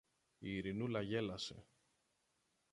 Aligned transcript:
Η 0.39 0.55
Ειρηνούλα 0.55 1.01
γέλασε. 1.01 1.65